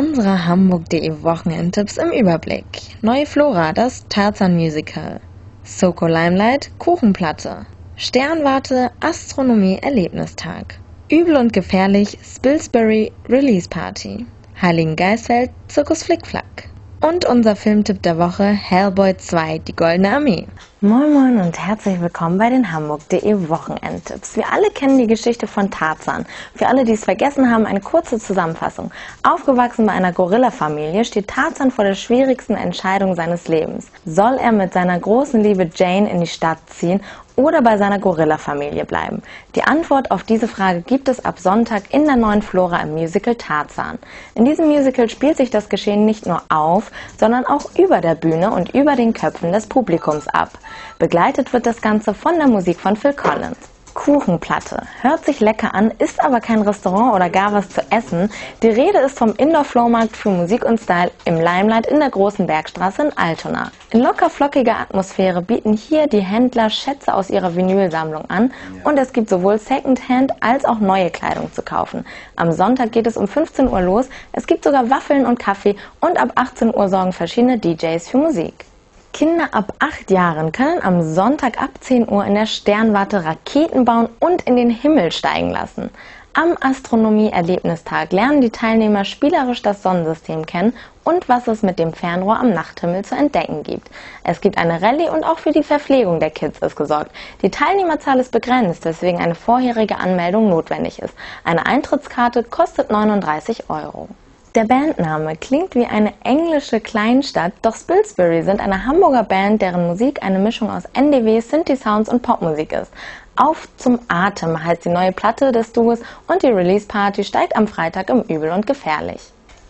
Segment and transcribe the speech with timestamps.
[0.00, 2.64] Unsere Hamburg.de Wochenendtipps im Überblick.
[3.02, 5.20] Neue Flora, das Tarzan Musical.
[5.62, 7.66] Soko Limelight, Kuchenplatte.
[7.96, 10.80] Sternwarte, Astronomie Erlebnistag.
[11.10, 14.24] Übel und gefährlich, Spilsbury Release Party.
[14.62, 16.70] Heiligen Geistfeld, Zirkus Flickflack.
[17.02, 20.46] Und unser Filmtipp der Woche, Hellboy 2, die Goldene Armee.
[20.82, 24.34] Moin Moin und herzlich willkommen bei den Hamburg.de Wochenendtipps.
[24.34, 26.24] Wir alle kennen die Geschichte von Tarzan.
[26.54, 28.90] Für alle, die es vergessen haben, eine kurze Zusammenfassung.
[29.22, 33.88] Aufgewachsen bei einer Gorilla-Familie steht Tarzan vor der schwierigsten Entscheidung seines Lebens.
[34.06, 37.02] Soll er mit seiner großen Liebe Jane in die Stadt ziehen
[37.36, 39.22] oder bei seiner Gorilla-Familie bleiben?
[39.56, 43.34] Die Antwort auf diese Frage gibt es ab Sonntag in der neuen Flora im Musical
[43.34, 43.98] Tarzan.
[44.34, 48.50] In diesem Musical spielt sich das Geschehen nicht nur auf, sondern auch über der Bühne
[48.50, 50.50] und über den Köpfen des Publikums ab.
[50.98, 53.58] Begleitet wird das Ganze von der Musik von Phil Collins.
[53.94, 54.82] Kuchenplatte.
[55.02, 58.30] Hört sich lecker an, ist aber kein Restaurant oder gar was zu essen.
[58.62, 63.02] Die Rede ist vom Indoor-Flohmarkt für Musik und Style im Limelight in der Großen Bergstraße
[63.02, 63.70] in Altona.
[63.90, 68.52] In locker flockiger Atmosphäre bieten hier die Händler Schätze aus ihrer Vinylsammlung an
[68.84, 72.06] und es gibt sowohl Secondhand als auch neue Kleidung zu kaufen.
[72.36, 74.08] Am Sonntag geht es um 15 Uhr los.
[74.32, 78.64] Es gibt sogar Waffeln und Kaffee und ab 18 Uhr sorgen verschiedene DJs für Musik.
[79.12, 84.08] Kinder ab acht Jahren können am Sonntag ab 10 Uhr in der Sternwarte Raketen bauen
[84.20, 85.90] und in den Himmel steigen lassen.
[86.32, 92.38] Am Astronomie-Erlebnistag lernen die Teilnehmer spielerisch das Sonnensystem kennen und was es mit dem Fernrohr
[92.38, 93.90] am Nachthimmel zu entdecken gibt.
[94.22, 97.10] Es gibt eine Rallye und auch für die Verpflegung der Kids ist gesorgt.
[97.42, 101.14] Die Teilnehmerzahl ist begrenzt, weswegen eine vorherige Anmeldung notwendig ist.
[101.42, 104.08] Eine Eintrittskarte kostet 39 Euro.
[104.56, 110.24] Der Bandname klingt wie eine englische Kleinstadt, doch Spilsbury sind eine Hamburger Band, deren Musik
[110.24, 112.90] eine Mischung aus NDW, Synthi-Sounds und Popmusik ist.
[113.36, 118.10] Auf zum Atem heißt die neue Platte des Duos und die Release-Party steigt am Freitag
[118.10, 119.20] im Übel und Gefährlich.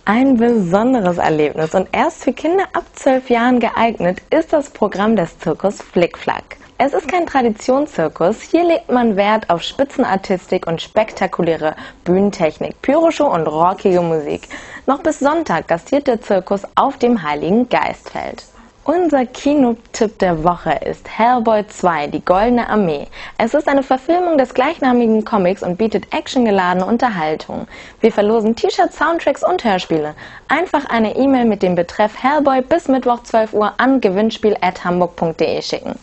[0.07, 5.39] Ein besonderes Erlebnis und erst für Kinder ab 12 Jahren geeignet ist das Programm des
[5.41, 6.57] Zirkus Flickflack.
[6.83, 8.41] Es ist kein Traditionszirkus.
[8.41, 14.49] Hier legt man Wert auf Spitzenartistik und spektakuläre Bühnentechnik, Pyroshow und rockige Musik.
[14.87, 18.47] Noch bis Sonntag gastiert der Zirkus auf dem Heiligen Geistfeld.
[18.85, 23.09] Unser Kinotipp der Woche ist Hellboy 2, die Goldene Armee.
[23.37, 27.69] Es ist eine Verfilmung des gleichnamigen Comics und bietet actiongeladene Unterhaltung.
[28.01, 30.15] Wir verlosen T-Shirts, Soundtracks und Hörspiele.
[30.49, 35.95] Einfach eine E-Mail mit dem Betreff Hellboy bis Mittwoch 12 Uhr an gewinnspiel@hamburg.de schicken.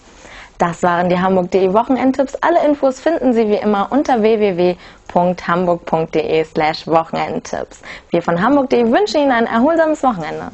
[0.57, 2.33] Das waren die Hamburg.de Wochenendtipps.
[2.41, 7.83] Alle Infos finden Sie wie immer unter www.hamburg.de slash Wochenendtipps.
[8.09, 10.49] Wir von Hamburg.de wünschen Ihnen ein erholsames Wochenende.